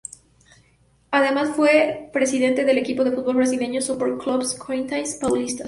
Además 1.11 1.49
fue 1.55 2.09
presidente 2.11 2.65
del 2.65 2.79
equipo 2.79 3.03
de 3.03 3.11
fútbol 3.11 3.35
brasileño 3.35 3.77
Sport 3.81 4.19
Club 4.19 4.57
Corinthians 4.57 5.17
Paulista. 5.21 5.59